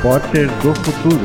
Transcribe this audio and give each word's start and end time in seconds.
Repórter 0.00 0.46
do 0.62 0.74
Futuro. 0.76 1.24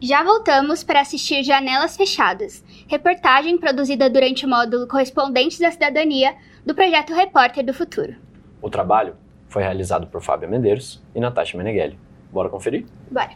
Já 0.00 0.24
voltamos 0.24 0.82
para 0.82 1.02
assistir 1.02 1.42
Janelas 1.42 1.94
Fechadas, 1.94 2.64
reportagem 2.88 3.58
produzida 3.58 4.08
durante 4.08 4.46
o 4.46 4.48
módulo 4.48 4.88
Correspondentes 4.88 5.58
da 5.58 5.70
Cidadania 5.70 6.34
do 6.64 6.74
projeto 6.74 7.12
Repórter 7.12 7.62
do 7.62 7.74
Futuro. 7.74 8.14
O 8.62 8.70
trabalho 8.70 9.14
foi 9.46 9.62
realizado 9.62 10.06
por 10.06 10.22
Fábio 10.22 10.48
Medeiros 10.48 11.02
e 11.14 11.20
Natasha 11.20 11.58
Meneghelli. 11.58 11.98
Bora 12.32 12.48
conferir? 12.48 12.86
Bora! 13.10 13.32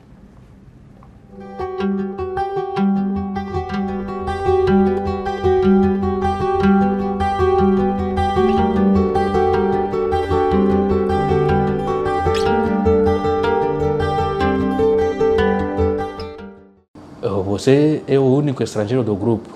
Você 17.58 18.04
é 18.06 18.16
o 18.16 18.22
único 18.22 18.62
estrangeiro 18.62 19.02
do 19.02 19.16
grupo 19.16 19.48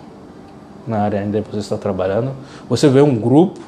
na 0.89 1.03
área 1.03 1.23
onde 1.25 1.41
você 1.43 1.59
está 1.59 1.77
trabalhando. 1.77 2.33
Você 2.69 2.89
vê 2.89 3.01
um 3.01 3.15
grupo 3.15 3.61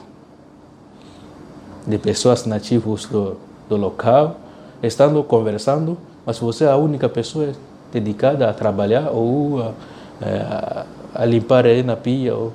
de 1.86 1.96
pessoas 1.98 2.44
nativas 2.44 3.04
do, 3.04 3.36
do 3.68 3.76
local, 3.76 4.34
estando 4.82 5.22
conversando, 5.22 5.96
mas 6.26 6.36
você 6.40 6.64
é 6.64 6.68
a 6.68 6.76
única 6.76 7.08
pessoa 7.08 7.52
dedicada 7.92 8.50
a 8.50 8.52
trabalhar 8.52 9.10
ou 9.12 9.62
a, 9.62 9.72
a, 10.20 10.86
a 11.14 11.24
limpar 11.24 11.64
aí 11.64 11.84
na 11.84 11.94
pia. 11.94 12.34
Ou... 12.34 12.52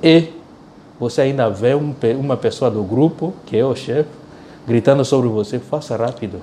E 0.00 0.28
você 1.00 1.22
ainda 1.22 1.50
vê 1.50 1.74
um, 1.74 1.92
uma 2.16 2.36
pessoa 2.36 2.70
do 2.70 2.84
grupo, 2.84 3.34
que 3.44 3.56
é 3.56 3.64
o 3.64 3.74
chefe, 3.74 4.10
gritando 4.68 5.04
sobre 5.04 5.28
você, 5.28 5.58
faça 5.58 5.96
rápido. 5.96 6.40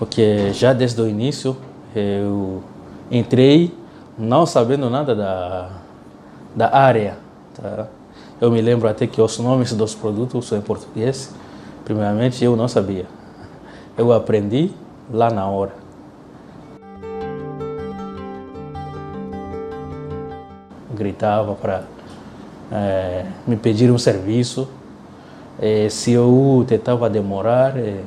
Porque 0.00 0.50
já 0.54 0.72
desde 0.72 0.98
o 1.02 1.06
início 1.06 1.54
eu 1.94 2.62
entrei 3.10 3.70
não 4.16 4.46
sabendo 4.46 4.88
nada 4.88 5.14
da, 5.14 5.68
da 6.56 6.74
área. 6.74 7.18
Tá? 7.54 7.86
Eu 8.40 8.50
me 8.50 8.62
lembro 8.62 8.88
até 8.88 9.06
que 9.06 9.20
os 9.20 9.38
nomes 9.38 9.74
dos 9.74 9.94
produtos 9.94 10.48
são 10.48 10.56
em 10.56 10.62
português. 10.62 11.34
Primeiramente, 11.84 12.42
eu 12.42 12.56
não 12.56 12.66
sabia. 12.66 13.04
Eu 13.98 14.10
aprendi 14.10 14.70
lá 15.12 15.28
na 15.28 15.46
hora. 15.46 15.74
Gritava 20.94 21.54
para 21.54 21.82
é, 22.72 23.26
me 23.46 23.54
pedir 23.54 23.90
um 23.90 23.98
serviço. 23.98 24.66
E 25.60 25.90
se 25.90 26.12
eu 26.12 26.64
tentava 26.66 27.10
demorar, 27.10 27.76
é, 27.76 28.00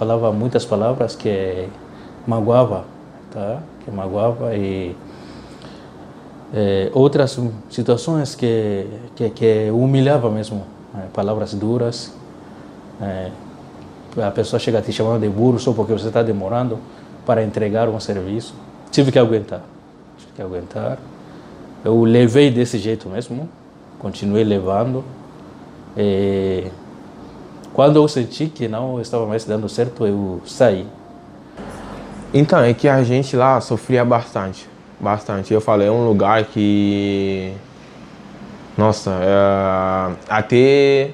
falava 0.00 0.32
muitas 0.32 0.64
palavras 0.64 1.14
que 1.14 1.68
magoava, 2.26 2.86
tá? 3.30 3.60
Que 3.84 3.90
magoava 3.90 4.56
e 4.56 4.96
é, 6.54 6.90
outras 6.94 7.38
situações 7.68 8.34
que, 8.34 8.86
que, 9.14 9.28
que 9.28 9.70
humilhava 9.70 10.30
mesmo, 10.30 10.64
é, 10.96 11.02
palavras 11.12 11.52
duras. 11.52 12.14
É, 12.98 13.30
a 14.26 14.30
pessoa 14.30 14.58
chega 14.58 14.80
te 14.80 14.90
chamando 14.90 15.20
de 15.20 15.28
burro 15.28 15.58
só 15.58 15.74
porque 15.74 15.92
você 15.92 16.08
está 16.08 16.22
demorando 16.22 16.78
para 17.26 17.44
entregar 17.44 17.86
um 17.86 18.00
serviço. 18.00 18.54
Tive 18.90 19.12
que 19.12 19.18
aguentar, 19.18 19.60
tive 20.16 20.32
que 20.32 20.40
aguentar. 20.40 20.98
Eu 21.84 22.02
levei 22.04 22.50
desse 22.50 22.78
jeito 22.78 23.06
mesmo, 23.06 23.50
continuei 23.98 24.44
levando. 24.44 25.04
E 25.94 26.49
quando 27.80 27.96
eu 27.96 28.06
senti 28.08 28.44
que 28.44 28.68
não 28.68 29.00
estava 29.00 29.24
mais 29.24 29.42
dando 29.46 29.66
certo, 29.66 30.06
eu 30.06 30.42
saí. 30.44 30.86
Então, 32.34 32.60
é 32.60 32.74
que 32.74 32.86
a 32.86 33.02
gente 33.02 33.34
lá 33.34 33.58
sofria 33.58 34.04
bastante, 34.04 34.68
bastante. 35.00 35.54
Eu 35.54 35.62
falei, 35.62 35.88
é 35.88 35.90
um 35.90 36.06
lugar 36.06 36.44
que, 36.44 37.54
nossa, 38.76 39.10
é... 39.22 40.12
até 40.28 41.12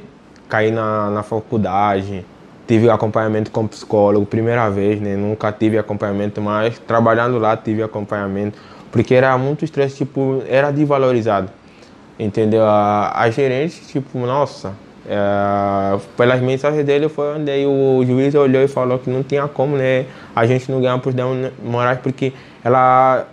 cair 0.49 0.73
na, 0.73 1.09
na 1.09 1.23
faculdade, 1.23 2.27
tive 2.67 2.91
acompanhamento 2.91 3.53
com 3.53 3.65
psicólogo, 3.69 4.27
primeira 4.27 4.69
vez, 4.69 5.01
né? 5.01 5.15
Nunca 5.15 5.53
tive 5.53 5.79
acompanhamento, 5.79 6.43
mas 6.43 6.81
trabalhando 6.81 7.39
lá 7.39 7.57
tive 7.57 7.81
acompanhamento, 7.81 8.59
porque 8.91 9.15
era 9.15 9.39
muito 9.39 9.65
estresse, 9.65 9.99
tipo, 9.99 10.43
era 10.49 10.73
desvalorizado, 10.73 11.49
entendeu? 12.19 12.65
A, 12.65 13.13
a 13.15 13.31
gerente, 13.31 13.83
tipo, 13.83 14.19
nossa, 14.19 14.73
é, 15.09 15.99
pelas 16.17 16.41
mensagens 16.41 16.85
dele 16.85 17.09
foi 17.09 17.37
onde 17.37 17.51
o 17.65 18.05
juiz 18.05 18.35
olhou 18.35 18.63
e 18.63 18.69
falou 18.69 18.99
que 18.99 19.09
não 19.09 19.23
tinha 19.23 19.47
como 19.47 19.77
né, 19.77 20.07
a 20.35 20.47
gente 20.47 20.71
não 20.71 20.81
ganhar 20.81 20.99
por 20.99 21.13
danos 21.13 21.53
morais 21.63 21.99
porque 22.03 22.33
ela 22.65 23.27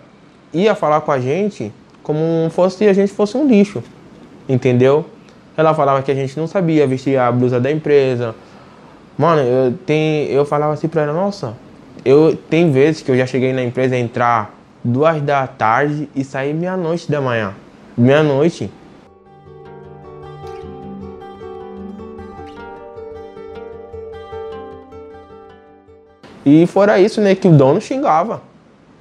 ia 0.54 0.76
falar 0.76 1.02
com 1.02 1.12
a 1.12 1.20
gente 1.20 1.72
como 2.04 2.50
fosse 2.52 2.88
a 2.88 2.94
gente 2.94 3.12
fosse 3.12 3.38
um 3.38 3.48
lixo, 3.48 3.82
entendeu? 4.48 5.06
Ela 5.56 5.74
falava 5.74 6.02
que 6.02 6.12
a 6.12 6.16
gente 6.16 6.38
não 6.38 6.48
sabia 6.48 6.86
vestir 6.86 7.18
a 7.18 7.32
blusa 7.32 7.60
da 7.60 7.72
empresa. 7.72 8.36
Mano, 9.18 9.42
eu, 9.42 9.74
tem, 9.86 10.26
eu 10.26 10.44
falava 10.46 10.74
assim 10.74 10.88
pra 10.88 11.04
ela, 11.04 11.14
nossa, 11.14 11.54
eu 12.04 12.36
tem 12.50 12.72
vezes 12.72 13.02
que 13.02 13.12
eu 13.12 13.18
já 13.18 13.26
cheguei 13.26 13.54
na 13.54 13.64
empresa 13.64 13.96
entrar 13.96 14.54
duas 14.84 15.22
da 15.22 15.48
tarde 15.48 16.10
e 16.16 16.24
sair 16.24 16.54
meia-noite 16.54 17.10
da 17.10 17.22
manhã. 17.22 17.54
Meia-noite. 17.98 18.70
E 26.46 26.68
fora 26.68 27.00
isso, 27.00 27.22
né, 27.22 27.36
que 27.36 27.48
o 27.48 27.52
dono 27.52 27.80
xingava. 27.80 28.42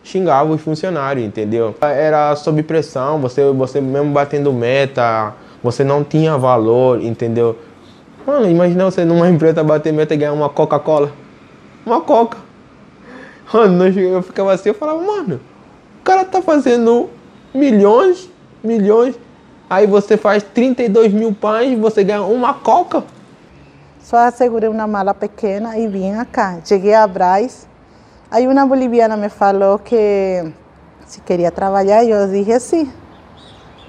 Xingava 0.04 0.52
os 0.52 0.60
funcionários, 0.60 1.24
entendeu? 1.24 1.74
Era 1.80 2.34
sob 2.36 2.62
pressão, 2.62 3.20
você, 3.20 3.44
você 3.52 3.80
mesmo 3.80 4.12
batendo 4.12 4.52
meta, 4.52 5.34
você 5.62 5.84
não 5.84 6.02
tinha 6.02 6.36
valor, 6.36 7.02
entendeu? 7.02 7.56
Mano, 8.26 8.48
imagina 8.48 8.84
você 8.84 9.04
numa 9.04 9.28
empresa 9.30 9.62
bater 9.62 9.92
meta 9.92 10.14
e 10.14 10.16
ganhar 10.16 10.32
uma 10.32 10.48
Coca-Cola. 10.48 11.12
Uma 11.84 12.00
Coca. 12.00 12.38
Mano, 13.52 13.86
eu 13.86 14.22
ficava 14.22 14.52
assim, 14.52 14.70
eu 14.70 14.74
falava, 14.74 15.02
mano, 15.02 15.40
o 16.00 16.04
cara 16.04 16.24
tá 16.24 16.40
fazendo 16.40 17.10
milhões, 17.54 18.30
milhões, 18.62 19.14
aí 19.68 19.86
você 19.86 20.16
faz 20.16 20.42
32 20.42 21.12
mil 21.12 21.32
pães 21.32 21.72
e 21.72 21.76
você 21.76 22.02
ganha 22.02 22.22
uma 22.22 22.54
Coca. 22.54 23.04
Só 24.02 24.28
segurei 24.32 24.68
uma 24.68 24.86
mala 24.86 25.14
pequena 25.14 25.78
e 25.78 25.86
vim 25.86 26.12
cá. 26.24 26.58
Cheguei 26.64 26.92
a 26.92 27.06
Braz. 27.06 27.68
Aí 28.30 28.48
uma 28.48 28.66
boliviana 28.66 29.16
me 29.16 29.28
falou 29.28 29.78
que 29.78 30.52
se 31.06 31.20
queria 31.20 31.52
trabalhar 31.52 32.04
eu 32.04 32.26
disse 32.28 32.58
sim. 32.60 32.92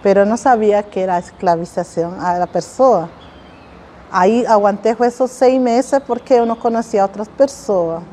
Mas 0.03 0.27
não 0.27 0.37
sabia 0.37 0.83
que 0.83 0.99
era 0.99 1.17
escravização 1.17 2.11
da 2.11 2.45
pessoa. 2.45 3.09
Aí 4.11 4.45
aguantei 4.45 4.95
esses 5.01 5.31
seis 5.31 5.59
meses 5.59 5.91
porque 6.05 6.35
eu 6.35 6.45
não 6.45 6.55
conhecia 6.55 7.01
outras 7.01 7.27
pessoas. 7.27 8.03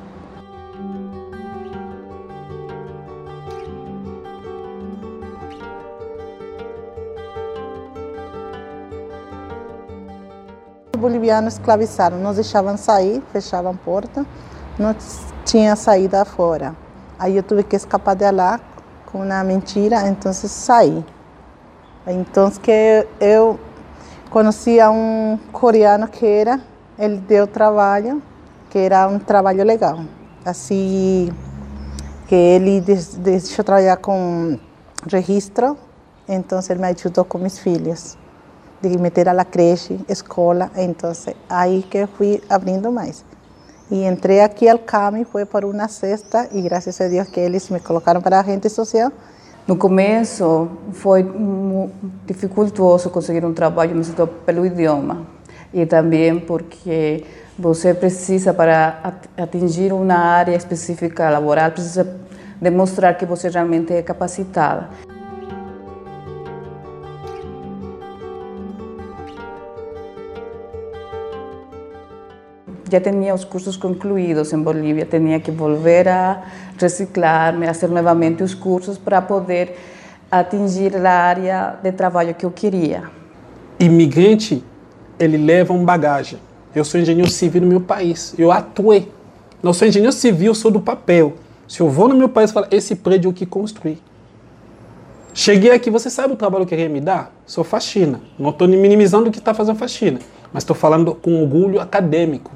Bolivianos 11.00 11.54
escravizaram, 11.54 12.18
não 12.18 12.32
deixavam 12.32 12.76
sair, 12.76 13.22
fechavam 13.32 13.72
a 13.72 13.74
porta, 13.74 14.24
não 14.78 14.94
tinha 15.44 15.74
saída 15.74 16.24
fora. 16.24 16.76
Aí 17.18 17.36
eu 17.36 17.42
tive 17.42 17.62
que 17.64 17.74
escapar 17.74 18.14
de 18.14 18.30
lá 18.30 18.60
com 19.06 19.22
uma 19.22 19.42
mentira, 19.42 20.06
então 20.06 20.32
saí. 20.32 21.04
Então 22.06 22.50
que 22.50 23.06
eu 23.18 23.58
conhecia 24.30 24.90
um 24.90 25.38
coreano 25.52 26.06
que 26.06 26.24
era, 26.24 26.60
ele 26.98 27.16
deu 27.16 27.46
trabalho, 27.46 28.22
que 28.68 28.78
era 28.78 29.08
um 29.08 29.18
trabalho 29.18 29.64
legal. 29.64 30.00
Assim, 30.44 31.30
que 32.28 32.34
ele 32.34 32.80
deixou 32.80 33.64
trabalhar 33.64 33.96
com 33.96 34.58
registro, 35.10 35.76
então 36.28 36.60
ele 36.68 36.80
me 36.80 36.88
ajudou 36.88 37.24
com 37.24 37.38
meus 37.38 37.58
filhos 37.58 38.19
de 38.82 38.98
meter 38.98 39.28
a 39.28 39.32
la 39.32 39.44
creche, 39.44 39.98
escola, 40.08 40.70
então 40.76 41.12
aí 41.48 41.82
que 41.82 42.06
fui 42.06 42.42
abrindo 42.48 42.90
mais. 42.90 43.24
E 43.90 44.04
entrei 44.04 44.40
aqui 44.40 44.68
ao 44.68 44.78
CAMI, 44.78 45.24
foi 45.24 45.44
por 45.44 45.64
uma 45.64 45.88
cesta, 45.88 46.48
e 46.52 46.62
graças 46.62 47.00
a 47.00 47.08
Deus 47.08 47.28
que 47.28 47.40
eles 47.40 47.68
me 47.70 47.80
colocaram 47.80 48.20
para 48.22 48.38
a 48.38 48.42
rede 48.42 48.68
social. 48.68 49.10
No 49.66 49.76
começo 49.76 50.68
foi 50.92 51.24
dificultoso 52.26 53.10
conseguir 53.10 53.44
um 53.44 53.52
trabalho 53.52 54.02
setor 54.02 54.26
pelo 54.26 54.64
idioma 54.64 55.26
e 55.72 55.86
também 55.86 56.40
porque 56.40 57.24
você 57.58 57.94
precisa 57.94 58.52
para 58.52 59.14
atingir 59.36 59.92
uma 59.92 60.14
área 60.14 60.56
específica 60.56 61.28
laboral 61.30 61.70
precisa 61.70 62.18
demonstrar 62.60 63.16
que 63.16 63.24
você 63.24 63.48
realmente 63.48 63.92
é 63.92 64.02
capacitada. 64.02 64.88
Ya 72.90 73.00
tenía 73.00 73.32
los 73.32 73.46
cursos 73.46 73.78
concluidos 73.78 74.52
en 74.52 74.64
Bolivia, 74.64 75.08
tenía 75.08 75.40
que 75.40 75.50
volver 75.50 76.08
a 76.08 76.44
reciclarme, 76.78 77.68
hacer 77.68 77.88
nuevamente 77.90 78.42
los 78.42 78.54
cursos 78.54 78.98
para 78.98 79.26
poder 79.26 79.76
atingir 80.30 80.96
a 80.96 81.28
área 81.28 81.78
de 81.82 81.92
trabalho 81.92 82.34
que 82.34 82.44
eu 82.44 82.50
queria. 82.50 83.04
Imigrante, 83.78 84.62
ele 85.18 85.36
leva 85.36 85.72
um 85.72 85.84
bagagem. 85.84 86.38
Eu 86.74 86.84
sou 86.84 87.00
engenheiro 87.00 87.30
civil 87.30 87.62
no 87.62 87.68
meu 87.68 87.80
país, 87.80 88.34
eu 88.38 88.52
atuei. 88.52 89.10
Não 89.62 89.72
sou 89.72 89.88
engenheiro 89.88 90.12
civil, 90.12 90.54
sou 90.54 90.70
do 90.70 90.80
papel. 90.80 91.34
Se 91.66 91.80
eu 91.80 91.88
vou 91.88 92.08
no 92.08 92.14
meu 92.14 92.28
país 92.28 92.50
e 92.50 92.52
falo, 92.52 92.66
esse 92.70 92.96
prédio 92.96 93.32
que 93.32 93.46
construí. 93.46 93.98
Cheguei 95.32 95.70
aqui, 95.70 95.90
você 95.90 96.10
sabe 96.10 96.34
o 96.34 96.36
trabalho 96.36 96.64
que 96.64 96.70
queria 96.70 96.88
me 96.88 97.00
dar? 97.00 97.32
Sou 97.46 97.62
faxina. 97.62 98.20
Não 98.38 98.50
estou 98.50 98.66
minimizando 98.66 99.28
o 99.28 99.32
que 99.32 99.38
está 99.38 99.54
fazendo 99.54 99.76
faxina, 99.76 100.18
mas 100.52 100.62
estou 100.62 100.74
falando 100.74 101.14
com 101.14 101.42
orgulho 101.42 101.80
acadêmico. 101.80 102.50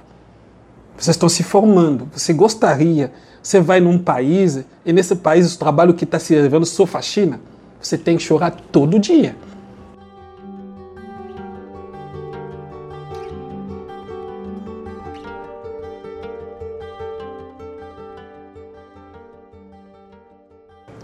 Vocês 0.97 1.17
estão 1.17 1.29
se 1.29 1.43
formando. 1.43 2.09
Você 2.13 2.33
gostaria, 2.33 3.13
você 3.43 3.61
vai 3.61 3.81
num 3.81 3.99
país 3.99 4.65
e 4.85 4.93
nesse 4.93 5.17
país 5.17 5.55
o 5.55 5.59
trabalho 5.59 5.95
que 5.95 6.05
está 6.05 6.19
se 6.19 6.35
levando 6.35 6.65
sou 6.65 6.87
faxina? 6.87 7.41
Você 7.81 7.99
tem 7.99 8.17
que 8.17 8.23
chorar 8.23 8.53
todo 8.73 8.99
dia. 8.99 9.37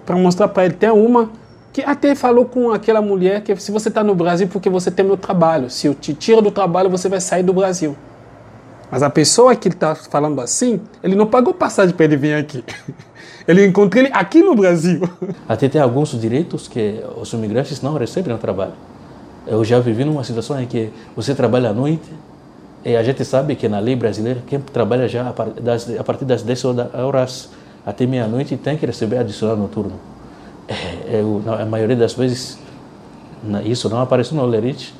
Para 0.07 0.17
mostrar 0.17 0.49
para 0.49 0.65
ele, 0.65 0.75
tem 0.75 0.91
uma 0.91 1.31
que 1.73 1.83
até 1.83 2.15
falou 2.15 2.45
com 2.45 2.73
aquela 2.73 3.01
mulher 3.01 3.43
que 3.43 3.55
se 3.57 3.71
você 3.71 3.89
está 3.89 4.03
no 4.03 4.15
Brasil 4.15 4.49
porque 4.49 4.69
você 4.69 4.91
tem 4.91 5.05
meu 5.05 5.17
trabalho, 5.17 5.71
se 5.71 5.87
eu 5.87 5.95
te 5.95 6.15
tiro 6.15 6.43
do 6.43 6.51
trabalho 6.51 6.91
você 6.91 7.09
vai 7.09 7.21
sair 7.21 7.43
do 7.43 7.53
Brasil. 7.53 7.97
Mas 8.91 9.03
a 9.03 9.11
pessoa 9.11 9.55
que 9.55 9.69
está 9.69 9.95
falando 9.95 10.41
assim, 10.41 10.81
ele 11.03 11.15
não 11.15 11.27
pagou 11.27 11.55
passagem 11.55 11.95
para 11.95 12.05
ele 12.05 12.17
vir 12.17 12.35
aqui. 12.35 12.65
Ele 13.49 13.67
encontrou 13.67 14.05
ele 14.05 14.13
aqui 14.15 14.43
no 14.43 14.55
Brasil. 14.55 15.01
Até 15.49 15.69
tem 15.69 15.81
alguns 15.81 16.11
direitos 16.11 16.69
que 16.69 17.03
os 17.17 17.33
imigrantes 17.33 17.81
não 17.81 17.95
recebem 17.95 18.33
no 18.33 18.39
trabalho. 18.39 18.75
Eu 19.47 19.65
já 19.65 19.81
vivi 19.81 20.05
numa 20.05 20.23
situação 20.23 20.61
em 20.61 20.67
que 20.67 20.91
você 21.17 21.35
trabalha 21.35 21.71
à 21.71 21.73
noite 21.73 22.09
e 22.85 22.95
a 22.95 23.03
gente 23.03 23.25
sabe 23.25 23.57
que 23.57 23.69
na 23.69 23.81
lei 23.81 23.97
brasileira 23.97 24.41
quem 24.47 24.61
trabalha 24.61 25.09
já 25.09 25.31
a 25.31 26.05
partir 26.05 26.27
das 26.27 26.43
10 26.43 26.65
horas 26.95 27.49
até 27.85 28.07
meia-noite 28.07 28.57
tem 28.57 28.77
que 28.77 28.87
receber 28.87 29.19
adicional 29.19 29.57
noturno. 29.57 29.95
É, 30.69 31.21
eu, 31.21 31.43
a 31.47 31.65
maioria 31.65 31.97
das 31.97 32.13
vezes 32.13 32.59
isso 33.65 33.89
não 33.89 34.01
aparece 34.01 34.35
no 34.35 34.43
Olerite. 34.43 34.95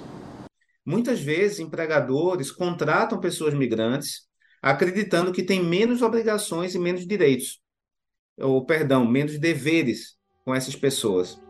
Muitas 0.91 1.21
vezes 1.21 1.61
empregadores 1.61 2.51
contratam 2.51 3.21
pessoas 3.21 3.55
migrantes 3.55 4.29
acreditando 4.61 5.31
que 5.31 5.41
têm 5.41 5.63
menos 5.63 6.03
obrigações 6.03 6.75
e 6.75 6.81
menos 6.81 7.07
direitos 7.07 7.61
ou 8.37 8.67
perdão, 8.67 9.07
menos 9.07 9.39
deveres 9.39 10.17
com 10.45 10.53
essas 10.53 10.75
pessoas. 10.75 11.41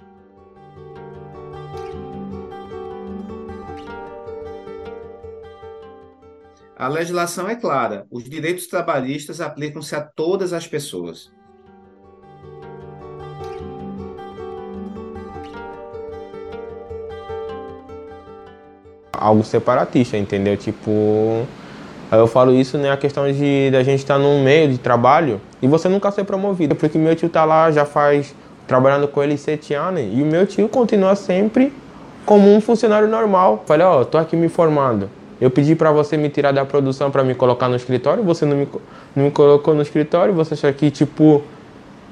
A 6.77 6.87
legislação 6.89 7.49
é 7.49 7.57
clara: 7.57 8.07
os 8.11 8.25
direitos 8.25 8.67
trabalhistas 8.67 9.41
aplicam-se 9.41 9.97
a 9.97 10.03
todas 10.03 10.53
as 10.53 10.67
pessoas. 10.67 11.33
Algo 19.21 19.45
separatista, 19.45 20.17
entendeu? 20.17 20.57
Tipo, 20.57 21.47
eu 22.11 22.27
falo 22.27 22.53
isso, 22.53 22.77
né, 22.79 22.91
a 22.91 22.97
questão 22.97 23.31
de 23.31 23.71
da 23.71 23.83
gente 23.83 24.01
estar 24.01 24.15
tá 24.15 24.21
num 24.21 24.43
meio 24.43 24.69
de 24.69 24.79
trabalho 24.79 25.41
e 25.63 25.69
você 25.69 25.89
nunca 25.89 26.11
ser 26.11 26.25
promovido. 26.25 26.75
Porque 26.75 26.99
meu 26.99 27.15
tio 27.15 27.29
tá 27.29 27.45
lá 27.45 27.71
já 27.71 27.85
faz 27.85 28.35
trabalhando 28.67 29.07
com 29.07 29.23
ele 29.23 29.37
sete 29.37 29.75
anos 29.75 30.01
e 30.01 30.23
o 30.23 30.27
meu 30.27 30.47
tio 30.47 30.69
continua 30.69 31.15
sempre 31.15 31.73
como 32.25 32.53
um 32.53 32.61
funcionário 32.61 33.07
normal. 33.09 33.63
Falei, 33.67 33.87
ó, 33.87 34.01
oh, 34.01 34.05
tô 34.05 34.17
aqui 34.17 34.37
me 34.37 34.49
formando. 34.49 35.11
Eu 35.41 35.51
pedi 35.51 35.75
para 35.75 35.91
você 35.91 36.17
me 36.17 36.29
tirar 36.29 36.53
da 36.53 36.65
produção 36.65 37.11
para 37.11 37.25
me 37.25 37.35
colocar 37.35 37.69
no 37.69 37.77
escritório, 37.77 38.23
você 38.23 38.45
não 38.45 38.57
me, 38.57 38.69
não 39.17 39.25
me 39.25 39.31
colocou 39.31 39.75
no 39.75 39.83
escritório, 39.83 40.35
você 40.35 40.55
acha 40.55 40.73
que 40.73 40.91
tipo 40.91 41.43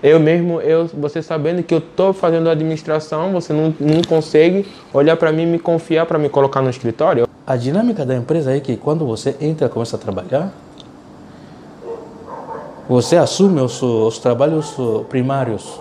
eu 0.02 0.20
mesmo, 0.20 0.60
eu, 0.60 0.86
você 0.86 1.20
sabendo 1.20 1.62
que 1.62 1.74
eu 1.74 1.78
estou 1.78 2.12
fazendo 2.12 2.48
administração, 2.48 3.32
você 3.32 3.52
não, 3.52 3.74
não 3.80 4.00
consegue 4.02 4.66
olhar 4.92 5.16
para 5.16 5.32
mim 5.32 5.42
e 5.42 5.46
me 5.46 5.58
confiar 5.58 6.06
para 6.06 6.18
me 6.18 6.28
colocar 6.28 6.62
no 6.62 6.70
escritório? 6.70 7.26
A 7.44 7.56
dinâmica 7.56 8.06
da 8.06 8.14
empresa 8.14 8.56
é 8.56 8.60
que 8.60 8.76
quando 8.76 9.04
você 9.04 9.34
entra 9.40 9.66
e 9.66 9.70
começa 9.70 9.96
a 9.96 9.98
trabalhar, 9.98 10.52
você 12.88 13.16
assume 13.16 13.60
os, 13.60 13.82
os 13.82 14.18
trabalhos 14.18 14.76
primários 15.08 15.80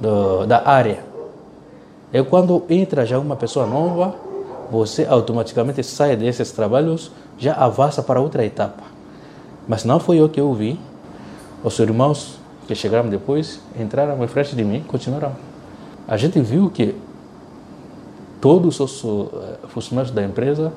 do, 0.00 0.46
da 0.46 0.66
área. 0.66 1.04
E 2.12 2.22
quando 2.22 2.64
entra 2.70 3.04
já 3.04 3.18
uma 3.18 3.36
pessoa 3.36 3.66
nova, 3.66 4.14
você 4.70 5.06
automaticamente 5.08 5.82
sai 5.84 6.16
desses 6.16 6.50
trabalhos, 6.52 7.12
já 7.38 7.52
avança 7.52 8.02
para 8.02 8.20
outra 8.20 8.44
etapa. 8.44 8.82
Mas 9.68 9.84
não 9.84 10.00
foi 10.00 10.22
o 10.22 10.28
que 10.28 10.40
eu 10.40 10.52
vi. 10.54 10.80
Os 11.62 11.78
irmãos 11.78 12.39
que 12.70 12.74
chegaram 12.76 13.08
depois 13.08 13.60
entraram 13.76 14.22
em 14.22 14.28
frente 14.28 14.54
de 14.54 14.62
mim, 14.62 14.84
continuaram. 14.86 15.32
A 16.06 16.16
gente 16.16 16.40
viu 16.40 16.70
que 16.70 16.94
todos 18.40 18.78
os 18.78 19.04
eh, 19.04 19.66
funcionários 19.66 20.14
da 20.14 20.22
empresa 20.22 20.72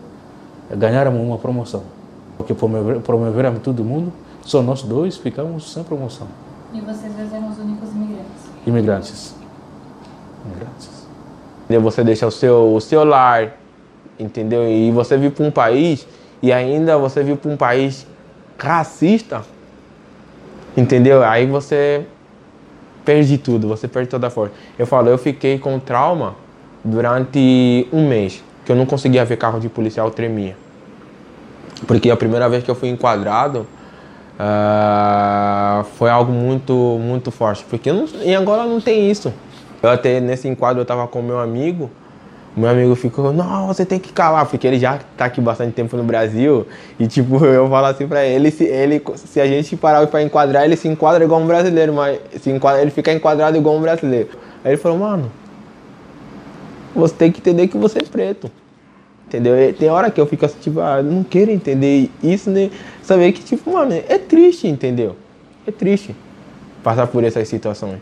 ganharam 0.75 1.15
uma 1.21 1.37
promoção. 1.37 1.83
Porque 2.35 2.55
promoveram 2.55 3.59
todo 3.59 3.83
mundo, 3.83 4.11
só 4.41 4.63
nós 4.63 4.81
dois 4.81 5.17
ficamos 5.17 5.71
sem 5.71 5.83
promoção. 5.83 6.27
E 6.73 6.81
vocês 6.81 7.13
eram 7.31 7.49
os 7.49 7.59
únicos 7.59 7.91
imigrantes? 7.91 8.41
Imigrantes. 8.65 9.35
Imigrantes. 10.47 10.89
Você 11.69 12.03
deixa 12.03 12.25
o 12.25 12.31
seu, 12.31 12.73
o 12.73 12.81
seu 12.81 13.03
lar, 13.03 13.53
entendeu? 14.17 14.67
E 14.67 14.91
você 14.91 15.15
vir 15.15 15.31
para 15.31 15.45
um 15.45 15.51
país, 15.51 16.07
e 16.41 16.51
ainda 16.51 16.97
você 16.97 17.23
vir 17.23 17.37
para 17.37 17.51
um 17.51 17.57
país 17.57 18.07
racista, 18.57 19.43
Entendeu? 20.75 21.23
Aí 21.23 21.45
você 21.45 22.05
perde 23.05 23.37
tudo, 23.37 23.67
você 23.67 23.87
perde 23.87 24.09
toda 24.09 24.27
a 24.27 24.29
força. 24.29 24.53
Eu 24.77 24.87
falo, 24.87 25.09
eu 25.09 25.17
fiquei 25.17 25.59
com 25.59 25.79
trauma 25.79 26.35
durante 26.83 27.87
um 27.91 28.07
mês, 28.07 28.43
que 28.65 28.71
eu 28.71 28.75
não 28.75 28.85
conseguia 28.85 29.23
ver 29.23 29.37
carro 29.37 29.59
de 29.59 29.69
policial, 29.69 30.09
tremia. 30.09 30.55
Porque 31.85 32.09
a 32.09 32.17
primeira 32.17 32.47
vez 32.49 32.63
que 32.63 32.71
eu 32.71 32.75
fui 32.75 32.89
enquadrado 32.89 33.67
uh, 34.39 35.83
foi 35.97 36.09
algo 36.09 36.31
muito, 36.31 36.73
muito 37.01 37.29
forte. 37.29 37.63
Porque 37.69 37.91
não, 37.91 38.05
em 38.21 38.33
Angola 38.35 38.65
não 38.65 38.79
tem 38.79 39.09
isso. 39.09 39.33
Eu 39.81 39.89
até 39.89 40.19
nesse 40.19 40.47
enquadro 40.47 40.79
eu 40.79 40.83
estava 40.83 41.05
com 41.07 41.21
meu 41.21 41.39
amigo, 41.39 41.91
meu 42.55 42.69
amigo 42.69 42.93
ficou, 42.93 43.33
não, 43.33 43.65
você 43.65 43.83
tem 43.83 43.97
que 43.97 44.13
calar, 44.13 44.45
porque 44.45 44.67
ele 44.67 44.77
já 44.77 44.99
tá 45.17 45.25
aqui 45.25 45.41
bastante 45.41 45.73
tempo 45.73 45.97
no 45.97 46.03
Brasil. 46.03 46.67
E 46.99 47.07
tipo, 47.07 47.43
eu 47.43 47.67
falo 47.67 47.87
assim 47.87 48.07
pra 48.07 48.23
ele, 48.23 48.51
se, 48.51 48.63
ele, 48.65 49.01
se 49.15 49.41
a 49.41 49.47
gente 49.47 49.75
parar 49.75 50.05
pra 50.05 50.21
enquadrar, 50.21 50.63
ele 50.63 50.75
se 50.75 50.87
enquadra 50.87 51.23
igual 51.23 51.41
um 51.41 51.47
brasileiro, 51.47 51.93
mas 51.93 52.19
se 52.39 52.51
enquadra, 52.51 52.81
ele 52.81 52.91
fica 52.91 53.11
enquadrado 53.11 53.57
igual 53.57 53.75
um 53.75 53.81
brasileiro. 53.81 54.29
Aí 54.63 54.71
ele 54.71 54.77
falou, 54.77 54.99
mano, 54.99 55.31
você 56.95 57.15
tem 57.15 57.31
que 57.31 57.39
entender 57.39 57.67
que 57.67 57.77
você 57.77 57.99
é 57.99 58.03
preto. 58.03 58.51
Entendeu? 59.27 59.59
E 59.59 59.73
tem 59.73 59.89
hora 59.89 60.11
que 60.11 60.21
eu 60.21 60.27
fico 60.27 60.45
assim, 60.45 60.59
tipo, 60.61 60.79
ah, 60.79 61.01
não 61.01 61.23
quero 61.23 61.49
entender 61.49 62.11
isso, 62.21 62.51
né? 62.51 62.69
Saber 63.01 63.31
que, 63.31 63.43
tipo, 63.43 63.73
mano, 63.73 63.93
é 64.07 64.17
triste, 64.19 64.67
entendeu? 64.67 65.15
É 65.65 65.71
triste 65.71 66.15
passar 66.83 67.07
por 67.07 67.23
essas 67.23 67.47
situações. 67.47 67.97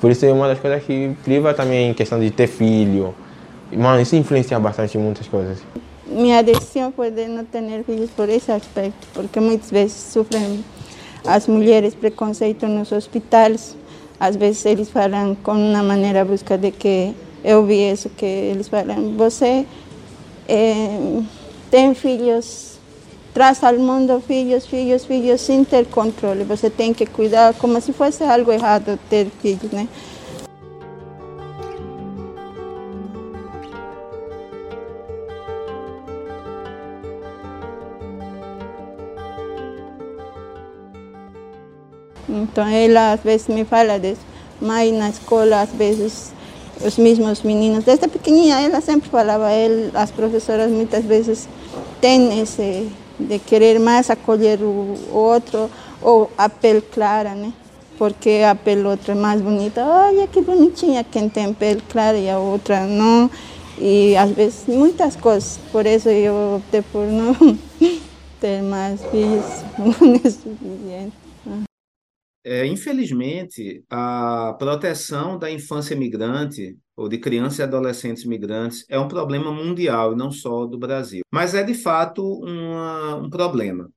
Por 0.00 0.12
isso 0.12 0.24
é 0.24 0.32
uma 0.32 0.46
das 0.46 0.60
coisas 0.60 0.80
que 0.84 1.16
priva 1.24 1.52
também 1.52 1.90
em 1.90 1.94
questão 1.94 2.20
de 2.20 2.30
ter 2.30 2.46
filho 2.46 3.12
Mano, 3.72 4.00
isso 4.00 4.14
influencia 4.16 4.58
bastante 4.60 4.98
muitas 4.98 5.26
coisas. 5.26 5.58
Minha 6.06 6.42
decisão 6.42 6.92
foi 6.92 7.10
de 7.10 7.26
não 7.26 7.44
ter 7.44 7.62
filhos 7.84 8.10
por 8.10 8.28
esse 8.28 8.52
aspecto, 8.52 9.06
porque 9.14 9.40
muitas 9.40 9.70
vezes 9.70 9.96
sofrem 9.96 10.62
as 11.26 11.46
mulheres 11.46 11.94
preconceito 11.94 12.66
nos 12.66 12.92
hospitais. 12.92 13.76
Às 14.20 14.36
vezes 14.36 14.64
eles 14.66 14.90
falam 14.90 15.34
com 15.42 15.52
uma 15.52 15.82
maneira 15.82 16.24
busca 16.24 16.58
de 16.58 16.70
que 16.70 17.14
eu 17.42 17.64
vi 17.64 17.90
isso 17.90 18.08
que 18.10 18.26
eles 18.26 18.68
falam, 18.68 19.16
você 19.16 19.66
é, 20.48 21.20
tem 21.70 21.94
filhos, 21.94 22.78
traz 23.34 23.64
ao 23.64 23.74
mundo 23.74 24.20
filhos, 24.20 24.66
filhos, 24.66 25.04
filhos 25.04 25.40
sem 25.40 25.64
ter 25.64 25.86
controle. 25.86 26.44
Você 26.44 26.70
tem 26.70 26.92
que 26.92 27.06
cuidar 27.06 27.54
como 27.54 27.80
se 27.80 27.92
fosse 27.92 28.22
algo 28.22 28.52
errado 28.52 28.98
ter 29.08 29.26
filhos, 29.40 29.72
né? 29.72 29.88
Então 42.52 42.68
ela 42.68 43.12
às 43.12 43.20
vezes 43.20 43.48
me 43.48 43.64
fala 43.64 43.98
disso. 43.98 44.20
Mãe, 44.60 44.92
na 44.92 45.08
escola, 45.08 45.62
às 45.62 45.70
vezes, 45.70 46.32
os 46.84 46.98
mesmos 46.98 47.42
meninos, 47.42 47.82
desde 47.82 48.06
pequenininha 48.06 48.60
ela 48.60 48.80
sempre 48.80 49.08
falava, 49.08 49.50
ele, 49.50 49.90
as 49.94 50.10
professoras 50.10 50.70
muitas 50.70 51.04
vezes 51.04 51.48
têm 52.00 52.40
esse 52.40 52.88
de 53.18 53.38
querer 53.38 53.80
mais 53.80 54.10
acolher 54.10 54.60
o 54.62 54.96
outro, 55.12 55.70
ou 56.00 56.30
a 56.36 56.48
pele 56.48 56.80
clara? 56.80 57.34
Porque 57.98 58.42
a 58.48 58.54
pele 58.54 58.84
outra 58.84 59.12
é 59.12 59.16
mais 59.16 59.40
bonita. 59.40 59.84
Olha 59.84 60.26
que 60.26 60.40
bonitinha 60.40 61.04
quem 61.04 61.28
tem 61.28 61.52
pele 61.54 61.82
clara 61.88 62.18
e 62.18 62.28
a 62.28 62.38
outra 62.38 62.86
não. 62.86 63.30
E 63.78 64.16
às 64.16 64.30
vezes 64.30 64.64
muitas 64.66 65.16
coisas. 65.16 65.58
Por 65.70 65.86
isso 65.86 66.08
eu 66.08 66.56
optei 66.56 66.82
por 66.82 67.06
não 67.06 67.34
ter 68.40 68.62
mais 68.62 69.00
ambiente. 69.80 71.31
É, 72.44 72.66
infelizmente, 72.66 73.84
a 73.88 74.56
proteção 74.58 75.38
da 75.38 75.50
infância 75.50 75.94
migrante 75.94 76.76
ou 76.96 77.08
de 77.08 77.18
crianças 77.18 77.60
e 77.60 77.62
adolescentes 77.62 78.24
migrantes 78.24 78.84
é 78.88 78.98
um 78.98 79.06
problema 79.06 79.52
mundial 79.52 80.12
e 80.12 80.16
não 80.16 80.30
só 80.32 80.66
do 80.66 80.76
Brasil. 80.78 81.22
Mas 81.30 81.54
é 81.54 81.62
de 81.62 81.74
fato 81.74 82.22
uma, 82.42 83.16
um 83.16 83.30
problema 83.30 83.88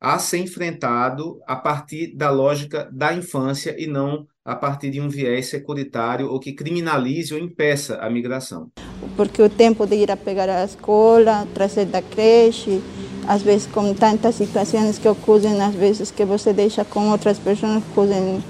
a 0.00 0.18
ser 0.18 0.38
enfrentado 0.38 1.38
a 1.46 1.54
partir 1.56 2.14
da 2.16 2.30
lógica 2.30 2.88
da 2.90 3.12
infância 3.12 3.74
e 3.78 3.86
não 3.86 4.26
a 4.42 4.56
partir 4.56 4.90
de 4.90 5.00
um 5.00 5.08
viés 5.08 5.46
securitário 5.48 6.30
ou 6.30 6.40
que 6.40 6.54
criminalize 6.54 7.34
ou 7.34 7.40
impeça 7.40 7.96
a 7.96 8.08
migração. 8.08 8.70
Porque 9.16 9.42
o 9.42 9.50
tempo 9.50 9.86
de 9.86 9.96
ir 9.96 10.10
a 10.10 10.16
pegar 10.16 10.48
a 10.48 10.64
escola, 10.64 11.46
trazer 11.52 11.84
da 11.84 12.00
creche, 12.00 12.80
às 13.30 13.42
vezes 13.42 13.68
com 13.72 13.94
tantas 13.94 14.34
situações 14.34 14.98
que 14.98 15.08
ocorrem, 15.08 15.62
às 15.62 15.72
vezes 15.72 16.10
que 16.10 16.24
você 16.24 16.52
deixa 16.52 16.84
com 16.84 17.12
outras 17.12 17.38
pessoas 17.38 17.76
ocorrem 17.76 18.42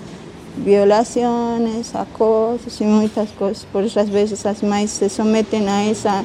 violações, 0.56 1.94
acosos 1.94 2.80
e 2.80 2.84
muitas 2.84 3.30
coisas. 3.32 3.66
Por 3.70 3.84
isso, 3.84 4.00
às 4.00 4.08
vezes, 4.08 4.46
as 4.46 4.62
mães 4.62 4.90
se 4.90 5.10
sometem 5.10 5.68
a 5.68 5.82
essa, 5.82 6.24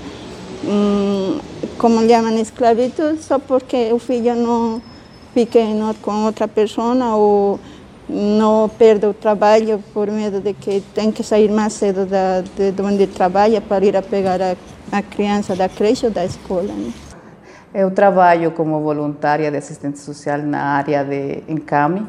hum, 0.64 1.38
como 1.78 2.08
chamam, 2.08 2.40
esclavitud, 2.40 3.22
só 3.22 3.38
porque 3.40 3.92
o 3.92 4.00
filho 4.00 4.34
não 4.38 4.82
fica 5.34 5.60
com 6.02 6.26
outra 6.26 6.48
pessoa 6.48 7.14
ou 7.14 7.60
não 8.08 8.70
perde 8.70 9.06
o 9.06 9.14
trabalho 9.14 9.84
por 9.94 10.10
medo 10.10 10.40
de 10.40 10.54
que 10.54 10.82
tem 10.94 11.12
que 11.12 11.24
sair 11.24 11.52
mais 11.52 11.74
cedo 11.74 12.06
da, 12.06 12.40
de 12.40 12.82
onde 12.82 13.06
trabalha 13.08 13.60
para 13.60 13.84
ir 13.84 13.98
a 13.98 14.02
pegar 14.02 14.42
a, 14.42 14.56
a 14.94 15.02
criança 15.02 15.58
da 15.58 15.68
creche 15.68 16.06
ou 16.06 16.12
da 16.12 16.24
escola. 16.24 16.72
Né? 16.72 17.15
Eu 17.78 17.92
trabalho 17.92 18.52
como 18.52 18.80
voluntária 18.80 19.52
de 19.52 19.58
assistente 19.58 20.00
social 20.00 20.38
na 20.38 20.62
área 20.78 21.04
de 21.04 21.44
encame, 21.46 22.08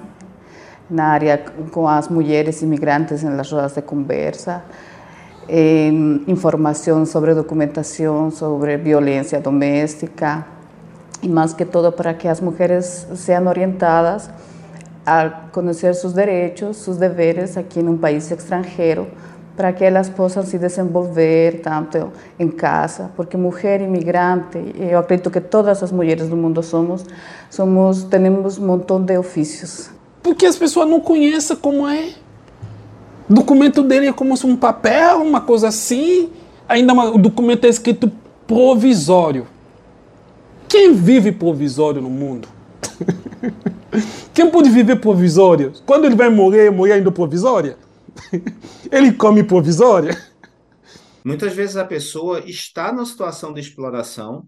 na 0.89 1.07
área 1.07 1.43
com 1.73 1.89
as 1.89 2.09
mulheres 2.09 2.63
imigrantes 2.63 3.25
nas 3.25 3.51
rodas 3.51 3.75
de 3.75 3.83
conversa, 3.83 4.63
em 5.49 6.23
informação 6.29 7.05
sobre 7.05 7.35
documentação 7.35 8.31
sobre 8.31 8.77
violência 8.77 9.41
doméstica 9.41 10.47
e 11.21 11.29
mais 11.29 11.53
que 11.53 11.65
todo 11.65 11.91
para 11.91 12.15
que 12.15 12.29
as 12.29 12.41
mulheres 12.41 13.05
sejam 13.17 13.49
orientadas 13.49 14.31
a 15.05 15.29
conhecer 15.51 15.97
seus 15.97 16.15
direitos, 16.15 16.77
seus 16.77 16.97
deveres 16.97 17.57
aqui 17.57 17.83
num 17.83 17.99
país 17.99 18.31
estrangeiro 18.31 19.09
para 19.57 19.73
que 19.73 19.83
elas 19.83 20.09
possam 20.11 20.45
se 20.45 20.59
desenvolver 20.59 21.61
tanto 21.63 22.13
em 22.39 22.49
casa, 22.49 23.11
porque 23.17 23.37
mulher 23.37 23.81
imigrante, 23.81 24.59
eu 24.79 24.99
acredito 24.99 25.31
que 25.31 25.41
todas 25.41 25.83
as 25.83 25.91
mulheres 25.91 26.29
do 26.29 26.37
mundo 26.37 26.63
somos, 26.63 27.05
somos 27.49 28.05
temos 28.05 28.59
um 28.59 28.67
montão 28.67 29.03
de 29.03 29.17
ofícios. 29.17 29.91
Porque 30.23 30.45
as 30.45 30.57
pessoas 30.57 30.89
não 30.89 31.01
conhecem 31.01 31.57
como 31.57 31.89
é. 31.89 32.11
O 33.31 33.35
documento 33.35 33.83
dele 33.83 34.09
é 34.09 34.13
como 34.13 34.35
um 34.45 34.57
papel, 34.57 35.23
uma 35.23 35.41
coisa 35.41 35.69
assim. 35.69 36.31
Ainda 36.69 36.93
o 36.93 37.19
documento 37.19 37.65
é 37.65 37.69
escrito 37.69 38.11
provisório. 38.47 39.47
Quem 40.69 40.93
vive 40.93 41.33
provisório 41.33 42.03
no 42.03 42.11
mundo? 42.11 42.49
Quem 44.35 44.51
pode 44.51 44.69
viver 44.69 44.97
provisório? 44.97 45.73
Quando 45.87 46.05
ele 46.05 46.15
vai 46.15 46.29
morrer, 46.29 46.71
morrer 46.71 46.95
ainda 46.95 47.11
provisória? 47.11 47.77
Ele 48.91 49.13
come 49.13 49.45
provisória? 49.45 50.17
Muitas 51.25 51.55
vezes 51.55 51.77
a 51.77 51.85
pessoa 51.85 52.41
está 52.49 52.93
numa 52.93 53.05
situação 53.05 53.53
de 53.53 53.61
exploração 53.61 54.47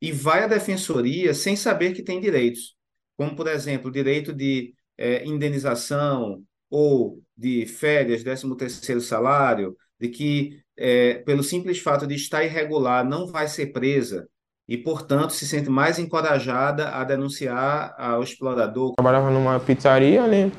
e 0.00 0.10
vai 0.10 0.44
à 0.44 0.46
defensoria 0.46 1.34
sem 1.34 1.54
saber 1.56 1.92
que 1.92 2.02
tem 2.02 2.20
direitos, 2.20 2.74
como, 3.16 3.36
por 3.36 3.46
exemplo, 3.46 3.88
o 3.88 3.92
direito 3.92 4.32
de 4.32 4.74
é, 4.96 5.24
indenização 5.24 6.42
ou 6.70 7.22
de 7.36 7.66
férias, 7.66 8.22
13º 8.22 9.00
salário, 9.00 9.76
de 9.98 10.08
que, 10.08 10.60
é, 10.76 11.14
pelo 11.14 11.42
simples 11.42 11.78
fato 11.78 12.06
de 12.06 12.14
estar 12.14 12.44
irregular, 12.44 13.04
não 13.04 13.26
vai 13.26 13.48
ser 13.48 13.66
presa 13.66 14.28
e, 14.68 14.76
portanto, 14.76 15.32
se 15.32 15.46
sente 15.46 15.70
mais 15.70 15.98
encorajada 15.98 16.90
a 16.90 17.02
denunciar 17.02 17.94
ao 17.96 18.22
explorador. 18.22 18.94
Trabalhava 18.96 19.30
numa 19.30 19.58
pizzaria, 19.58 20.26
né? 20.26 20.52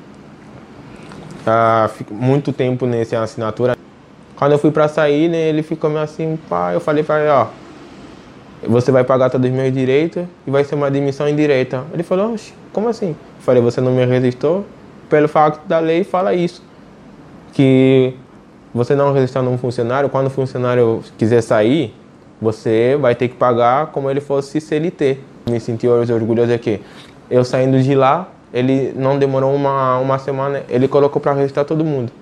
Uh, 1.46 2.14
muito 2.14 2.52
tempo 2.52 2.86
nessa 2.86 3.22
assinatura. 3.22 3.76
Quando 4.36 4.52
eu 4.52 4.58
fui 4.58 4.70
para 4.70 4.88
sair, 4.88 5.28
né, 5.28 5.48
ele 5.48 5.62
ficou 5.62 5.90
meio 5.90 6.02
assim, 6.02 6.38
pá, 6.48 6.72
eu 6.72 6.80
falei 6.80 7.02
para 7.02 7.20
ele, 7.20 7.30
ó, 7.30 7.46
você 8.66 8.90
vai 8.90 9.04
pagar 9.04 9.30
todos 9.30 9.48
os 9.48 9.54
meus 9.54 9.72
direitos 9.72 10.24
e 10.46 10.50
vai 10.50 10.64
ser 10.64 10.74
uma 10.74 10.90
demissão 10.90 11.28
indireta. 11.28 11.84
Ele 11.92 12.02
falou, 12.02 12.34
como 12.72 12.88
assim? 12.88 13.10
Eu 13.10 13.42
falei, 13.42 13.62
você 13.62 13.80
não 13.80 13.92
me 13.92 14.04
resistou? 14.04 14.64
Pelo 15.08 15.28
facto 15.28 15.66
da 15.66 15.78
lei 15.78 16.04
fala 16.04 16.34
isso, 16.34 16.62
que 17.52 18.14
você 18.72 18.94
não 18.94 19.12
registrando 19.12 19.50
um 19.50 19.58
funcionário, 19.58 20.08
quando 20.08 20.28
o 20.28 20.30
funcionário 20.30 21.02
quiser 21.18 21.42
sair, 21.42 21.94
você 22.40 22.96
vai 23.00 23.14
ter 23.14 23.28
que 23.28 23.34
pagar 23.34 23.88
como 23.88 24.08
ele 24.10 24.20
fosse 24.20 24.60
CLT. 24.60 25.18
Me 25.48 25.58
senti 25.58 25.88
orgulhoso 25.88 26.52
aqui. 26.52 26.80
Eu 27.28 27.44
saindo 27.44 27.82
de 27.82 27.94
lá, 27.94 28.28
ele 28.52 28.92
não 28.96 29.18
demorou 29.18 29.54
uma, 29.54 29.98
uma 29.98 30.18
semana, 30.18 30.62
ele 30.68 30.88
colocou 30.88 31.20
para 31.20 31.32
registrar 31.32 31.64
todo 31.64 31.84
mundo. 31.84 32.12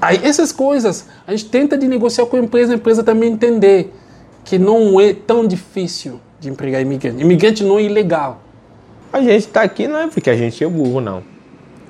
Aí 0.00 0.20
essas 0.22 0.52
coisas, 0.52 1.06
a 1.26 1.32
gente 1.32 1.46
tenta 1.46 1.76
de 1.76 1.88
negociar 1.88 2.26
com 2.26 2.36
a 2.36 2.40
empresa, 2.40 2.72
a 2.72 2.76
empresa 2.76 3.02
também 3.02 3.32
entender 3.32 3.92
que 4.44 4.58
não 4.58 5.00
é 5.00 5.12
tão 5.12 5.46
difícil 5.46 6.20
de 6.40 6.48
empregar 6.48 6.80
imigrante. 6.80 7.20
Imigrante 7.20 7.64
não 7.64 7.78
é 7.78 7.82
ilegal. 7.82 8.40
A 9.12 9.20
gente 9.20 9.46
está 9.46 9.62
aqui 9.62 9.88
não 9.88 9.98
é 9.98 10.06
porque 10.06 10.30
a 10.30 10.36
gente 10.36 10.62
é 10.62 10.68
burro, 10.68 11.00
não. 11.00 11.22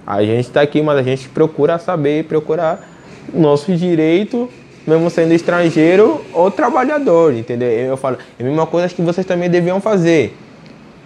A 0.06 0.22
gente 0.22 0.46
está 0.46 0.62
aqui, 0.62 0.80
mas 0.80 0.96
a 0.98 1.02
gente 1.02 1.28
procura 1.28 1.78
saber, 1.78 2.24
procurar 2.24 2.88
nossos 3.32 3.78
direitos, 3.78 4.48
mesmo 4.86 5.10
sendo 5.10 5.34
estrangeiro 5.34 6.24
ou 6.32 6.50
trabalhador, 6.50 7.34
entendeu? 7.34 7.68
Eu 7.68 7.96
falo, 7.96 8.16
é 8.38 8.42
a 8.42 8.46
mesma 8.46 8.66
coisa 8.66 8.88
que 8.88 9.02
vocês 9.02 9.26
também 9.26 9.50
deviam 9.50 9.80
fazer 9.80 10.34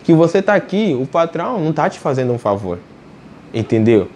que 0.04 0.12
você 0.12 0.38
está 0.38 0.54
aqui, 0.54 0.94
o 0.94 1.06
patrão 1.06 1.60
não 1.60 1.70
está 1.70 1.88
te 1.88 1.98
fazendo 1.98 2.32
um 2.32 2.38
favor. 2.38 2.78
Entendeu? 3.54 4.10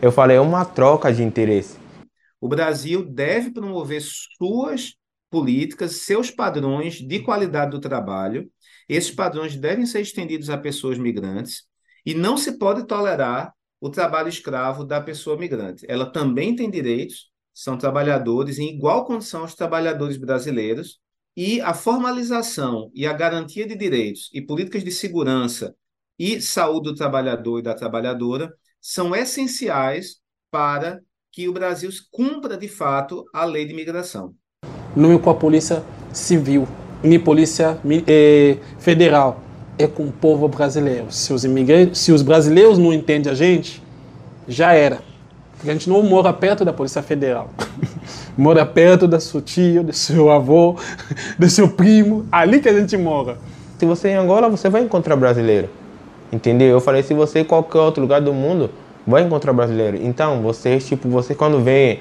Eu 0.00 0.10
falei, 0.12 0.36
é 0.36 0.40
uma 0.40 0.64
troca 0.64 1.12
de 1.12 1.22
interesse. 1.22 1.78
O 2.40 2.48
Brasil 2.48 3.04
deve 3.04 3.50
promover 3.50 4.02
suas 4.02 4.94
políticas, 5.30 5.96
seus 5.96 6.30
padrões 6.30 6.94
de 6.94 7.20
qualidade 7.20 7.70
do 7.70 7.80
trabalho. 7.80 8.50
Esses 8.88 9.10
padrões 9.10 9.56
devem 9.56 9.86
ser 9.86 10.00
estendidos 10.00 10.50
a 10.50 10.58
pessoas 10.58 10.98
migrantes 10.98 11.64
e 12.04 12.14
não 12.14 12.36
se 12.36 12.58
pode 12.58 12.86
tolerar 12.86 13.52
o 13.80 13.90
trabalho 13.90 14.28
escravo 14.28 14.84
da 14.84 15.00
pessoa 15.00 15.36
migrante. 15.36 15.84
Ela 15.88 16.06
também 16.06 16.54
tem 16.54 16.70
direitos, 16.70 17.30
são 17.52 17.76
trabalhadores 17.76 18.58
em 18.58 18.74
igual 18.74 19.04
condição 19.04 19.42
aos 19.42 19.54
trabalhadores 19.54 20.16
brasileiros 20.16 20.98
e 21.36 21.60
a 21.60 21.74
formalização 21.74 22.90
e 22.94 23.06
a 23.06 23.12
garantia 23.12 23.66
de 23.66 23.76
direitos 23.76 24.30
e 24.32 24.40
políticas 24.40 24.82
de 24.82 24.90
segurança 24.90 25.74
e 26.18 26.40
saúde 26.40 26.90
do 26.90 26.94
trabalhador 26.94 27.58
e 27.58 27.62
da 27.62 27.74
trabalhadora 27.74 28.50
são 28.80 29.14
essenciais 29.14 30.16
para 30.50 31.00
que 31.30 31.46
o 31.48 31.52
Brasil 31.52 31.90
cumpra 32.10 32.56
de 32.56 32.68
fato 32.68 33.24
a 33.34 33.44
lei 33.44 33.66
de 33.66 33.72
imigração. 33.72 34.34
Não 34.96 35.12
é 35.12 35.18
com 35.18 35.28
a 35.28 35.34
polícia 35.34 35.84
civil, 36.10 36.66
nem 37.02 37.20
polícia 37.20 37.78
eh, 38.06 38.56
federal, 38.78 39.42
é 39.78 39.86
com 39.86 40.06
o 40.06 40.12
povo 40.12 40.48
brasileiro. 40.48 41.12
Se 41.12 41.34
os 41.34 41.44
imigrantes, 41.44 42.00
se 42.00 42.12
os 42.12 42.22
brasileiros 42.22 42.78
não 42.78 42.94
entendem 42.94 43.30
a 43.30 43.34
gente, 43.34 43.82
já 44.48 44.72
era. 44.72 45.02
Porque 45.56 45.68
a 45.68 45.72
gente 45.74 45.90
não 45.90 46.02
mora 46.02 46.32
perto 46.32 46.64
da 46.64 46.72
polícia 46.72 47.02
federal. 47.02 47.50
mora 48.36 48.66
perto 48.66 49.08
da 49.08 49.18
sua 49.18 49.40
tia, 49.40 49.82
do 49.82 49.92
seu 49.92 50.30
avô, 50.30 50.76
do 51.38 51.48
seu 51.48 51.68
primo, 51.68 52.26
ali 52.30 52.60
que 52.60 52.68
a 52.68 52.78
gente 52.78 52.96
mora. 52.96 53.38
Se 53.78 53.86
você 53.86 54.08
é 54.08 54.12
em 54.12 54.14
Angola, 54.16 54.48
você 54.48 54.68
vai 54.68 54.82
encontrar 54.82 55.16
brasileiro. 55.16 55.68
Entendeu? 56.32 56.68
Eu 56.68 56.80
falei, 56.80 57.02
se 57.02 57.14
você 57.14 57.40
em 57.40 57.44
qualquer 57.44 57.78
outro 57.78 58.02
lugar 58.02 58.20
do 58.20 58.32
mundo, 58.32 58.70
vai 59.06 59.22
encontrar 59.22 59.52
brasileiro. 59.52 59.98
Então, 60.02 60.42
vocês, 60.42 60.86
tipo, 60.86 61.08
você 61.08 61.34
quando 61.34 61.60
vê 61.60 62.00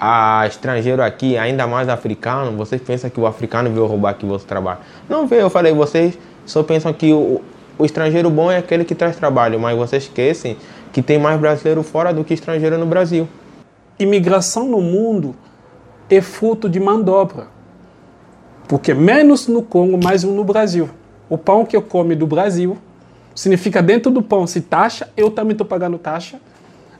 a 0.00 0.44
estrangeiro 0.46 1.02
aqui, 1.02 1.36
ainda 1.36 1.66
mais 1.66 1.88
africano, 1.88 2.56
vocês 2.56 2.80
pensam 2.80 3.08
que 3.08 3.20
o 3.20 3.26
africano 3.26 3.70
veio 3.70 3.86
roubar 3.86 4.10
aqui 4.10 4.26
você 4.26 4.46
trabalho. 4.46 4.78
Não 5.08 5.26
vê, 5.26 5.42
eu 5.42 5.50
falei, 5.50 5.72
vocês 5.72 6.18
só 6.44 6.62
pensam 6.62 6.92
que 6.92 7.12
o, 7.12 7.40
o 7.78 7.84
estrangeiro 7.84 8.28
bom 8.30 8.50
é 8.50 8.56
aquele 8.56 8.84
que 8.84 8.94
traz 8.94 9.16
trabalho, 9.16 9.60
mas 9.60 9.76
vocês 9.76 10.04
esquecem 10.04 10.56
que 10.92 11.02
tem 11.02 11.18
mais 11.18 11.38
brasileiro 11.38 11.82
fora 11.82 12.12
do 12.12 12.24
que 12.24 12.34
estrangeiro 12.34 12.76
no 12.78 12.86
Brasil. 12.86 13.28
Imigração 13.98 14.68
no 14.68 14.80
mundo 14.80 15.36
é 16.16 16.20
fruto 16.20 16.68
de 16.68 16.78
mão 16.78 17.02
de 17.02 17.10
obra. 17.10 17.48
Porque 18.68 18.92
menos 18.94 19.48
no 19.48 19.62
Congo, 19.62 19.98
mais 20.02 20.22
no 20.22 20.44
Brasil. 20.44 20.88
O 21.28 21.38
pão 21.38 21.64
que 21.64 21.76
eu 21.76 21.82
como 21.82 22.14
do 22.14 22.26
Brasil 22.26 22.76
significa 23.34 23.82
dentro 23.82 24.10
do 24.10 24.22
pão 24.22 24.46
se 24.46 24.60
taxa, 24.60 25.08
eu 25.16 25.30
também 25.30 25.52
estou 25.52 25.66
pagando 25.66 25.98
taxa. 25.98 26.38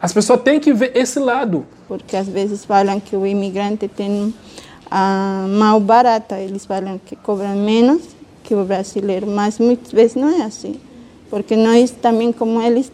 As 0.00 0.12
pessoas 0.12 0.40
têm 0.42 0.59
que 0.59 0.73
ver 0.73 0.92
esse 0.97 1.19
lado. 1.19 1.66
Porque 1.87 2.16
às 2.16 2.26
vezes 2.26 2.64
falam 2.64 2.99
que 2.99 3.14
o 3.14 3.26
imigrante 3.26 3.87
tem 3.87 4.35
a 4.90 5.47
mal 5.49 5.78
barata, 5.78 6.38
eles 6.38 6.64
falam 6.64 6.99
que 6.99 7.14
cobram 7.14 7.54
menos 7.57 8.02
que 8.42 8.54
o 8.54 8.64
brasileiro, 8.64 9.26
mas 9.26 9.59
muitas 9.59 9.92
vezes 9.92 10.16
não 10.16 10.28
é 10.28 10.42
assim. 10.42 10.81
Porque 11.31 11.54
nós 11.54 11.90
também, 11.90 12.33
como 12.33 12.61
eles, 12.61 12.90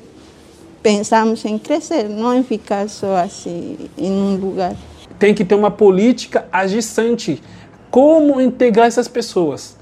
pensamos 0.83 1.45
em 1.45 1.59
crescer, 1.59 2.09
não 2.09 2.35
em 2.35 2.43
ficar 2.43 2.89
só 2.89 3.17
assim 3.17 3.77
em 3.97 4.13
um 4.13 4.37
lugar. 4.37 4.77
Tem 5.19 5.35
que 5.35 5.45
ter 5.45 5.55
uma 5.55 5.71
política 5.71 6.47
agissante. 6.53 7.43
Como 7.91 8.41
integrar 8.41 8.87
essas 8.87 9.09
pessoas? 9.09 9.77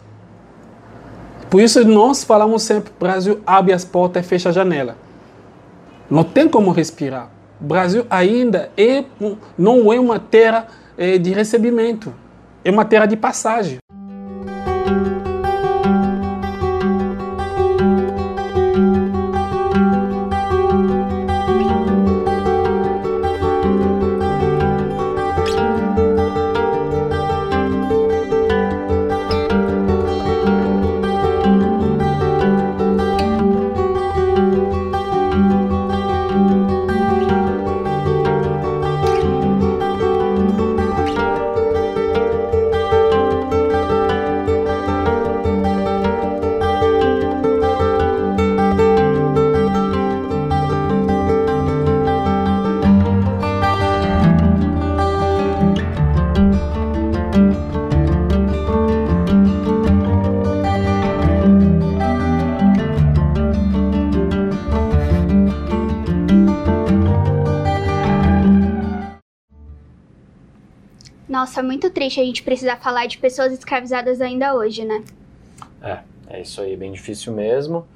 Por 1.50 1.60
isso 1.60 1.84
nós 1.84 2.24
falamos 2.24 2.62
sempre, 2.62 2.92
Brasil 2.98 3.40
abre 3.46 3.72
as 3.72 3.84
portas 3.84 4.24
e 4.24 4.28
fecha 4.28 4.48
a 4.48 4.52
janela. 4.52 4.96
Não 6.10 6.24
tem 6.24 6.48
como 6.48 6.70
respirar. 6.70 7.30
O 7.60 7.64
Brasil 7.64 8.06
ainda 8.10 8.70
é, 8.76 9.04
não 9.56 9.92
é 9.92 9.98
uma 9.98 10.18
terra 10.18 10.68
é, 10.98 11.18
de 11.18 11.32
recebimento, 11.32 12.12
é 12.64 12.70
uma 12.70 12.84
terra 12.84 13.06
de 13.06 13.16
passagem. 13.16 13.78
Nossa, 71.28 71.60
é 71.60 71.62
muito 71.62 71.90
triste 71.90 72.20
a 72.20 72.24
gente 72.24 72.42
precisar 72.42 72.76
falar 72.76 73.06
de 73.06 73.18
pessoas 73.18 73.52
escravizadas 73.52 74.20
ainda 74.20 74.54
hoje, 74.54 74.84
né? 74.84 75.02
É, 75.82 75.98
é 76.28 76.40
isso 76.40 76.60
aí, 76.60 76.76
bem 76.76 76.92
difícil 76.92 77.32
mesmo. 77.32 77.86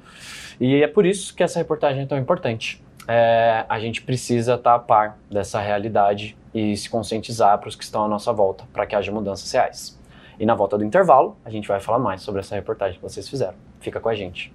E 0.59 0.83
é 0.83 0.87
por 0.87 1.05
isso 1.05 1.33
que 1.33 1.41
essa 1.41 1.57
reportagem 1.57 2.03
é 2.03 2.05
tão 2.05 2.17
importante. 2.17 2.83
É, 3.07 3.65
a 3.67 3.79
gente 3.79 4.01
precisa 4.01 4.55
estar 4.55 4.75
a 4.75 4.79
par 4.79 5.17
dessa 5.29 5.59
realidade 5.59 6.37
e 6.53 6.75
se 6.75 6.89
conscientizar 6.89 7.57
para 7.57 7.69
os 7.69 7.75
que 7.75 7.83
estão 7.83 8.03
à 8.03 8.07
nossa 8.07 8.33
volta, 8.33 8.65
para 8.73 8.85
que 8.85 8.95
haja 8.95 9.11
mudanças 9.11 9.49
reais. 9.51 9.99
E 10.37 10.45
na 10.45 10.53
volta 10.53 10.77
do 10.77 10.83
intervalo, 10.83 11.37
a 11.45 11.49
gente 11.49 11.67
vai 11.67 11.79
falar 11.79 11.99
mais 11.99 12.21
sobre 12.21 12.41
essa 12.41 12.55
reportagem 12.55 12.97
que 12.97 13.01
vocês 13.01 13.27
fizeram. 13.27 13.55
Fica 13.79 13.99
com 13.99 14.09
a 14.09 14.15
gente. 14.15 14.53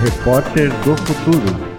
Repórter 0.00 0.70
do 0.84 0.96
Futuro. 0.96 1.71